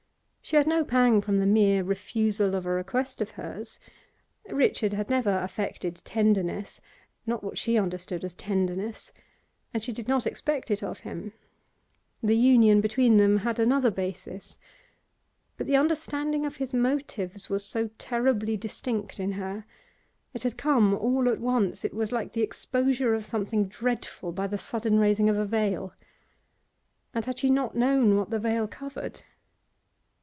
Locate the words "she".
0.43-0.57, 7.57-7.77, 9.81-9.93, 27.39-27.49